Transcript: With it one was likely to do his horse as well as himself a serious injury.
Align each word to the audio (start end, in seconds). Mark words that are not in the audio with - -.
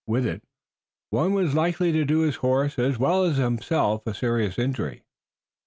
With 0.07 0.25
it 0.25 0.43
one 1.11 1.31
was 1.35 1.53
likely 1.53 1.91
to 1.91 2.03
do 2.05 2.21
his 2.21 2.37
horse 2.37 2.79
as 2.79 2.97
well 2.97 3.23
as 3.23 3.37
himself 3.37 4.07
a 4.07 4.15
serious 4.15 4.57
injury. 4.57 5.03